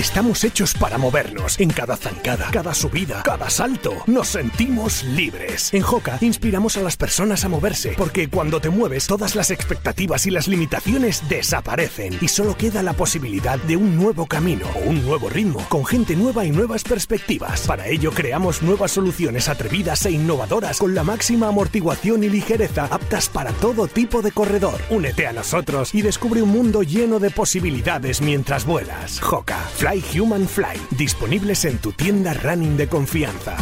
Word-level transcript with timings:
Estamos 0.00 0.44
hechos 0.44 0.72
para 0.72 0.96
movernos 0.96 1.60
en 1.60 1.68
cada 1.68 1.94
zancada, 1.94 2.48
cada 2.50 2.72
subida, 2.72 3.22
cada 3.22 3.50
salto. 3.50 3.92
Nos 4.06 4.28
sentimos 4.28 5.04
libres. 5.04 5.74
En 5.74 5.82
Joca 5.82 6.16
inspiramos 6.22 6.78
a 6.78 6.80
las 6.80 6.96
personas 6.96 7.44
a 7.44 7.50
moverse 7.50 7.92
porque 7.98 8.30
cuando 8.30 8.62
te 8.62 8.70
mueves 8.70 9.06
todas 9.06 9.34
las 9.34 9.50
expectativas 9.50 10.24
y 10.24 10.30
las 10.30 10.48
limitaciones 10.48 11.28
desaparecen 11.28 12.16
y 12.18 12.28
solo 12.28 12.56
queda 12.56 12.82
la 12.82 12.94
posibilidad 12.94 13.58
de 13.58 13.76
un 13.76 13.94
nuevo 13.94 14.24
camino 14.24 14.64
o 14.74 14.88
un 14.88 15.04
nuevo 15.04 15.28
ritmo 15.28 15.60
con 15.68 15.84
gente 15.84 16.16
nueva 16.16 16.46
y 16.46 16.50
nuevas 16.50 16.82
perspectivas. 16.82 17.66
Para 17.66 17.86
ello 17.86 18.10
creamos 18.10 18.62
nuevas 18.62 18.92
soluciones 18.92 19.50
atrevidas 19.50 20.06
e 20.06 20.12
innovadoras 20.12 20.78
con 20.78 20.94
la 20.94 21.04
máxima 21.04 21.48
amortiguación 21.48 22.24
y 22.24 22.30
ligereza 22.30 22.86
aptas 22.86 23.28
para 23.28 23.52
todo 23.52 23.86
tipo 23.86 24.22
de 24.22 24.32
corredor. 24.32 24.80
Únete 24.88 25.26
a 25.26 25.34
nosotros 25.34 25.94
y 25.94 26.00
descubre 26.00 26.40
un 26.40 26.48
mundo 26.48 26.82
lleno 26.82 27.18
de 27.18 27.30
posibilidades 27.30 28.22
mientras 28.22 28.64
vuelas. 28.64 29.20
Joca, 29.20 29.58
Fly 29.90 30.20
Human 30.20 30.46
Fly, 30.46 30.80
disponibles 30.96 31.64
en 31.64 31.78
tu 31.78 31.90
tienda 31.90 32.32
running 32.32 32.76
de 32.76 32.86
confianza. 32.86 33.56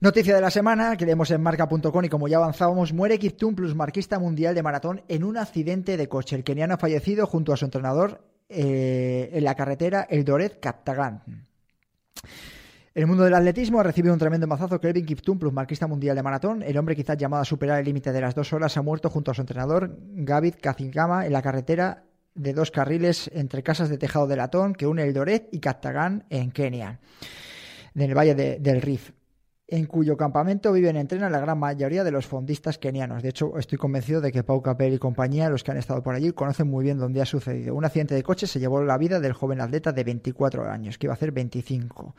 Noticia 0.00 0.34
de 0.34 0.40
la 0.40 0.50
semana 0.50 0.96
que 0.96 1.04
leemos 1.04 1.30
en 1.30 1.42
marca.com 1.42 2.04
y 2.04 2.08
como 2.08 2.28
ya 2.28 2.38
avanzábamos, 2.38 2.94
muere 2.94 3.18
Kiptum 3.18 3.54
Plus, 3.54 3.74
marquista 3.74 4.18
mundial 4.18 4.54
de 4.54 4.62
maratón, 4.62 5.02
en 5.08 5.22
un 5.22 5.36
accidente 5.36 5.98
de 5.98 6.08
coche. 6.08 6.34
El 6.34 6.44
keniano 6.44 6.74
ha 6.74 6.78
fallecido 6.78 7.26
junto 7.26 7.52
a 7.52 7.58
su 7.58 7.66
entrenador 7.66 8.22
eh, 8.48 9.28
en 9.34 9.44
la 9.44 9.54
carretera 9.54 10.06
El 10.08 10.24
Doret 10.24 10.58
Captagan. 10.58 11.22
El 12.94 13.06
mundo 13.06 13.24
del 13.24 13.34
atletismo 13.34 13.80
ha 13.80 13.82
recibido 13.82 14.14
un 14.14 14.20
tremendo 14.20 14.46
mazazo. 14.46 14.80
Kelvin 14.80 15.04
Kiptum, 15.04 15.38
plus 15.38 15.52
marquista 15.52 15.86
mundial 15.86 16.16
de 16.16 16.22
maratón, 16.22 16.62
el 16.62 16.78
hombre 16.78 16.96
quizás 16.96 17.18
llamado 17.18 17.42
a 17.42 17.44
superar 17.44 17.80
el 17.80 17.84
límite 17.84 18.12
de 18.12 18.22
las 18.22 18.34
dos 18.34 18.54
horas, 18.54 18.74
ha 18.78 18.82
muerto 18.82 19.10
junto 19.10 19.30
a 19.30 19.34
su 19.34 19.42
entrenador 19.42 19.94
Gavit 20.00 20.58
Kazingama 20.58 21.26
en 21.26 21.34
la 21.34 21.42
carretera 21.42 22.04
de 22.34 22.52
dos 22.52 22.70
carriles 22.70 23.30
entre 23.32 23.62
casas 23.62 23.88
de 23.88 23.98
tejado 23.98 24.26
de 24.26 24.36
latón 24.36 24.74
que 24.74 24.86
une 24.86 25.02
el 25.02 25.14
Doret 25.14 25.48
y 25.52 25.60
Captagan 25.60 26.24
en 26.30 26.50
Kenia, 26.50 27.00
en 27.94 28.02
el 28.02 28.14
valle 28.14 28.34
del 28.34 28.82
Rif 28.82 29.12
en 29.66 29.86
cuyo 29.86 30.16
campamento 30.16 30.72
viven 30.72 30.96
y 30.96 31.00
entrenan 31.00 31.32
la 31.32 31.40
gran 31.40 31.58
mayoría 31.58 32.04
de 32.04 32.10
los 32.10 32.26
fondistas 32.26 32.78
kenianos. 32.78 33.22
De 33.22 33.30
hecho, 33.30 33.58
estoy 33.58 33.78
convencido 33.78 34.20
de 34.20 34.30
que 34.30 34.44
Pau 34.44 34.60
Capel 34.62 34.94
y 34.94 34.98
compañía, 34.98 35.48
los 35.48 35.64
que 35.64 35.70
han 35.70 35.78
estado 35.78 36.02
por 36.02 36.14
allí, 36.14 36.32
conocen 36.32 36.68
muy 36.68 36.84
bien 36.84 36.98
dónde 36.98 37.22
ha 37.22 37.26
sucedido. 37.26 37.74
Un 37.74 37.84
accidente 37.84 38.14
de 38.14 38.22
coche 38.22 38.46
se 38.46 38.60
llevó 38.60 38.82
la 38.82 38.98
vida 38.98 39.20
del 39.20 39.32
joven 39.32 39.60
atleta 39.60 39.92
de 39.92 40.04
24 40.04 40.70
años, 40.70 40.98
que 40.98 41.06
iba 41.06 41.14
a 41.14 41.16
hacer 41.16 41.32
25. 41.32 42.14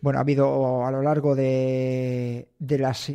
Bueno, 0.00 0.18
ha 0.18 0.22
habido 0.22 0.84
a 0.84 0.90
lo 0.90 1.02
largo 1.02 1.36
de, 1.36 2.48
de 2.58 2.78
las 2.78 3.12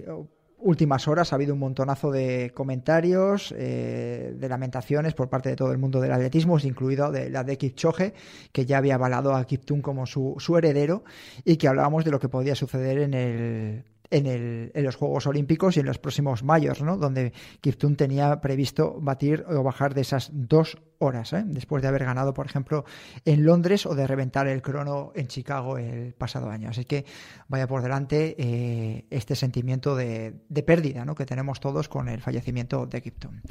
últimas 0.59 1.07
horas 1.07 1.31
ha 1.31 1.35
habido 1.35 1.53
un 1.53 1.59
montonazo 1.59 2.11
de 2.11 2.51
comentarios, 2.53 3.53
eh, 3.57 4.33
de 4.35 4.49
lamentaciones 4.49 5.13
por 5.13 5.29
parte 5.29 5.49
de 5.49 5.55
todo 5.55 5.71
el 5.71 5.77
mundo 5.77 6.01
del 6.01 6.11
atletismo, 6.11 6.57
incluido 6.59 7.11
de 7.11 7.29
la 7.29 7.43
de 7.43 7.57
Kipchoge, 7.57 8.13
que 8.51 8.65
ya 8.65 8.77
había 8.77 8.95
avalado 8.95 9.33
a 9.35 9.45
Kiptum 9.45 9.81
como 9.81 10.05
su, 10.05 10.35
su 10.39 10.57
heredero 10.57 11.03
y 11.45 11.57
que 11.57 11.67
hablábamos 11.67 12.05
de 12.05 12.11
lo 12.11 12.19
que 12.19 12.29
podía 12.29 12.55
suceder 12.55 12.99
en 12.99 13.13
el 13.13 13.83
en, 14.11 14.71
los 14.73 14.95
Juegos 14.95 15.27
Olímpicos 15.27 15.77
y 15.77 15.81
en 15.81 15.85
los 15.85 15.99
próximos 15.99 16.43
mayos, 16.43 16.81
¿no? 16.81 16.97
donde 16.97 17.33
Kiptum 17.61 17.95
tenía 17.95 18.39
previsto 18.41 18.97
batir 18.99 19.45
o 19.47 19.63
bajar 19.63 19.93
de 19.93 20.01
esas 20.01 20.29
dos 20.33 20.77
horas, 20.99 21.33
¿eh? 21.33 21.43
después 21.45 21.81
de 21.81 21.87
haber 21.87 22.05
ganado, 22.05 22.33
por 22.33 22.45
ejemplo, 22.45 22.85
en 23.25 23.45
Londres 23.45 23.85
o 23.85 23.95
de 23.95 24.07
reventar 24.07 24.47
el 24.47 24.61
crono 24.61 25.11
en 25.15 25.27
Chicago 25.27 25.77
el 25.77 26.13
pasado 26.13 26.49
año. 26.49 26.69
Así 26.69 26.85
que 26.85 27.05
vaya 27.47 27.67
por 27.67 27.81
delante 27.81 28.35
eh, 28.37 29.05
este 29.09 29.35
sentimiento 29.35 29.95
de, 29.95 30.33
pérdida 30.65 31.05
¿no? 31.05 31.15
que 31.15 31.25
tenemos 31.25 31.59
todos 31.59 31.87
con 31.87 32.09
el 32.09 32.21
fallecimiento 32.21 32.85
de 32.85 33.01
Kiptum. 33.01 33.41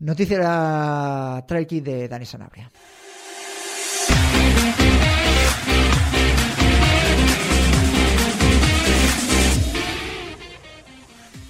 Noticia 0.00 0.38
de 0.38 0.44
la 0.44 1.44
de 1.48 2.08
Dani 2.08 2.26
Sanabria. 2.26 2.70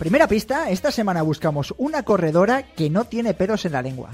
Primera 0.05 0.29
pista, 0.29 0.69
esta 0.69 0.93
semana 0.93 1.23
buscamos 1.23 1.73
una 1.79 2.03
corredora 2.03 2.63
que 2.75 2.91
no 2.91 3.07
tiene 3.07 3.33
pelos 3.33 3.65
en 3.65 3.73
la 3.73 3.81
lengua. 3.81 4.11